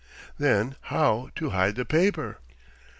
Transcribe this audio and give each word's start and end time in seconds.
Then 0.39 0.77
how 0.85 1.29
to 1.35 1.51
hide 1.51 1.75
the 1.75 1.85
paper? 1.85 2.39